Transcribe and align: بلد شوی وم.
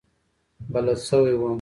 بلد 0.71 0.97
شوی 1.07 1.33
وم. 1.37 1.49